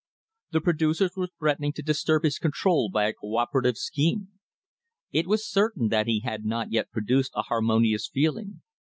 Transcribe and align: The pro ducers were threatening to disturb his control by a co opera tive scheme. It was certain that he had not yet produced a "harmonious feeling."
The 0.49 0.61
pro 0.61 0.73
ducers 0.73 1.15
were 1.15 1.27
threatening 1.37 1.73
to 1.73 1.83
disturb 1.83 2.23
his 2.23 2.39
control 2.39 2.89
by 2.89 3.05
a 3.05 3.13
co 3.13 3.35
opera 3.37 3.61
tive 3.61 3.77
scheme. 3.77 4.29
It 5.11 5.27
was 5.27 5.45
certain 5.47 5.89
that 5.89 6.07
he 6.07 6.21
had 6.21 6.43
not 6.43 6.71
yet 6.71 6.89
produced 6.89 7.33
a 7.35 7.43
"harmonious 7.43 8.07
feeling." 8.11 8.63